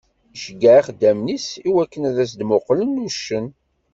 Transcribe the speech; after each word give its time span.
Iceyyeε 0.35 0.79
ixeddamen-is 0.81 1.47
i 1.67 1.69
wakken 1.75 2.07
ad 2.09 2.17
as-d-muqqlen 2.23 3.03
uccen. 3.05 3.45